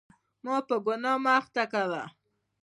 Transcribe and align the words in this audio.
ما 0.43 0.55
په 0.67 0.75
ګناه 0.85 1.17
مه 1.23 1.31
اخته 1.39 1.63
کوه. 1.71 2.03